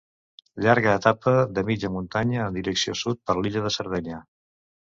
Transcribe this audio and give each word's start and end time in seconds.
Llarga 0.65 0.93
etapa 0.99 1.33
de 1.59 1.65
mitja 1.67 1.93
muntanya 1.97 2.41
en 2.47 2.57
direcció 2.61 2.99
sud 3.03 3.23
per 3.29 3.39
l'illa 3.41 3.67
de 3.69 3.77
Sardenya. 3.77 4.23